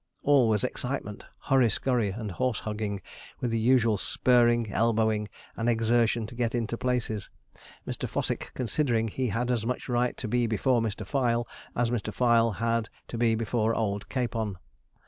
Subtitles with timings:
[0.23, 3.03] All was excitement, hurry scurry, and horse hugging,
[3.39, 7.29] with the usual spurring, elbowing, and exertion to get into places,
[7.87, 8.09] Mr.
[8.09, 11.05] Fossick considering he had as much right to be before Mr.
[11.05, 12.11] Fyle as Mr.
[12.11, 14.57] Fyle had to be before old Capon.